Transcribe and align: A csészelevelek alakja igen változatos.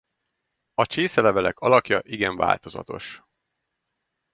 A 0.73 0.85
csészelevelek 0.85 1.59
alakja 1.59 1.99
igen 2.03 2.37
változatos. 2.37 3.21